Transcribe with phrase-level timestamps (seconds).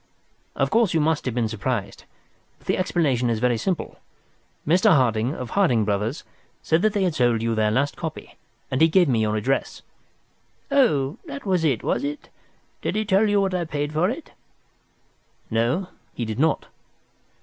[0.55, 2.05] "Of course you must have been surprised,
[2.57, 3.99] but the explanation is very simple.
[4.67, 4.89] Mr.
[4.95, 6.23] Harding, of Harding Brothers,
[6.63, 8.35] said that they had sold you their last copy,
[8.71, 9.83] and he gave me your address."
[10.71, 12.29] "Oh, that was it, was it?
[12.81, 14.31] Did he tell you what I paid for it?"
[15.51, 16.65] "No, he did not."